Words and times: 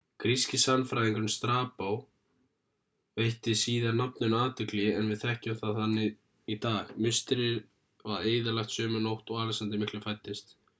gríski 0.21 0.59
sagnfræðingurinn 0.61 1.33
strabo 1.33 1.89
veitti 3.21 3.53
síðar 3.65 3.99
nafninu 3.99 4.41
athygli 4.47 4.87
en 4.95 5.13
við 5.15 5.23
þekkjum 5.27 5.61
það 5.61 5.79
þannig 5.83 6.51
í 6.57 6.59
dag 6.67 6.97
musterið 7.09 7.63
var 8.11 8.29
eyðilagt 8.33 8.77
sömu 8.81 9.07
nótt 9.07 9.33
og 9.37 9.43
alexander 9.47 9.87
mikli 9.87 10.05
fæddist 10.11 10.61